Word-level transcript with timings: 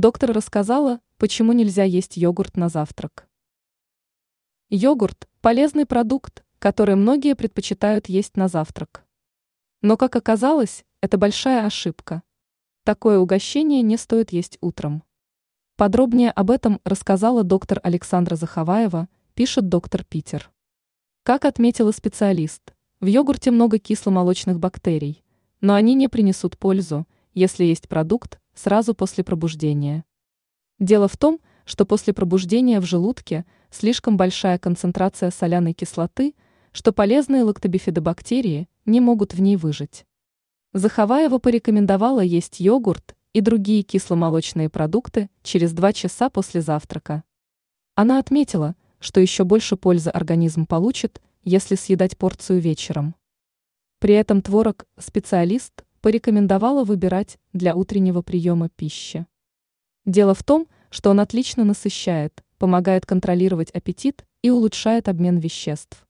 Доктор 0.00 0.30
рассказала, 0.30 1.00
почему 1.16 1.52
нельзя 1.52 1.82
есть 1.82 2.16
йогурт 2.16 2.56
на 2.56 2.68
завтрак. 2.68 3.28
Йогурт– 4.70 5.28
полезный 5.40 5.86
продукт, 5.86 6.44
который 6.60 6.94
многие 6.94 7.34
предпочитают 7.34 8.08
есть 8.08 8.36
на 8.36 8.46
завтрак. 8.46 9.04
Но, 9.82 9.96
как 9.96 10.14
оказалось, 10.14 10.84
это 11.00 11.18
большая 11.18 11.66
ошибка. 11.66 12.22
Такое 12.84 13.18
угощение 13.18 13.82
не 13.82 13.96
стоит 13.96 14.30
есть 14.30 14.56
утром. 14.60 15.02
Подробнее 15.74 16.30
об 16.30 16.52
этом 16.52 16.80
рассказала 16.84 17.42
доктор 17.42 17.80
Александра 17.82 18.36
Заховаева, 18.36 19.08
пишет 19.34 19.68
доктор 19.68 20.04
Питер. 20.04 20.52
Как 21.24 21.44
отметила 21.44 21.90
специалист, 21.90 22.72
в 23.00 23.06
йогурте 23.06 23.50
много 23.50 23.80
кисломолочных 23.80 24.60
бактерий, 24.60 25.24
но 25.60 25.74
они 25.74 25.94
не 25.94 26.06
принесут 26.06 26.56
пользу, 26.56 27.08
если 27.34 27.64
есть 27.64 27.88
продукт 27.88 28.38
сразу 28.58 28.92
после 28.92 29.22
пробуждения. 29.22 30.04
Дело 30.80 31.06
в 31.06 31.16
том, 31.16 31.40
что 31.64 31.84
после 31.86 32.12
пробуждения 32.12 32.80
в 32.80 32.84
желудке 32.84 33.46
слишком 33.70 34.16
большая 34.16 34.58
концентрация 34.58 35.30
соляной 35.30 35.74
кислоты, 35.74 36.34
что 36.72 36.92
полезные 36.92 37.44
лактобифидобактерии 37.44 38.68
не 38.84 39.00
могут 39.00 39.34
в 39.34 39.40
ней 39.40 39.56
выжить. 39.56 40.06
Заховаева 40.72 41.38
порекомендовала 41.38 42.20
есть 42.20 42.60
йогурт 42.60 43.16
и 43.32 43.40
другие 43.40 43.82
кисломолочные 43.82 44.68
продукты 44.68 45.30
через 45.42 45.72
2 45.72 45.92
часа 45.92 46.28
после 46.28 46.60
завтрака. 46.60 47.22
Она 47.94 48.18
отметила, 48.18 48.74
что 48.98 49.20
еще 49.20 49.44
больше 49.44 49.76
пользы 49.76 50.10
организм 50.10 50.66
получит, 50.66 51.22
если 51.44 51.76
съедать 51.76 52.18
порцию 52.18 52.60
вечером. 52.60 53.14
При 54.00 54.14
этом 54.14 54.42
творог 54.42 54.86
специалист 54.98 55.84
порекомендовала 56.00 56.84
выбирать 56.84 57.38
для 57.52 57.74
утреннего 57.74 58.22
приема 58.22 58.68
пищи. 58.68 59.26
Дело 60.04 60.34
в 60.34 60.42
том, 60.42 60.66
что 60.90 61.10
он 61.10 61.20
отлично 61.20 61.64
насыщает, 61.64 62.42
помогает 62.58 63.04
контролировать 63.04 63.70
аппетит 63.70 64.24
и 64.42 64.50
улучшает 64.50 65.08
обмен 65.08 65.38
веществ. 65.38 66.07